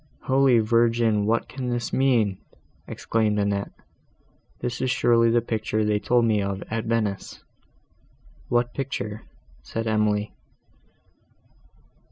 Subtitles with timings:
[0.23, 1.27] "Holy Virgin!
[1.27, 2.39] what can this mean?"
[2.87, 3.71] exclaimed Annette.
[4.59, 7.43] "This is surely the picture they told me of at Venice."
[8.49, 9.21] "What picture?"
[9.61, 10.33] said Emily.